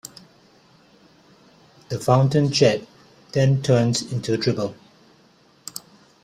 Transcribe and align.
The 1.89 1.99
fountain 1.99 2.51
jet 2.51 2.87
then 3.33 3.61
turns 3.61 4.01
into 4.11 4.33
a 4.33 4.37
dribble. 4.37 4.73